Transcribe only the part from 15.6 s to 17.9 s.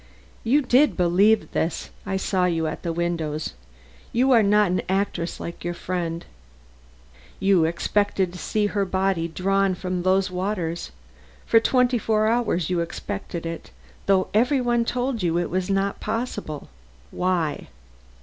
impossible. Why?"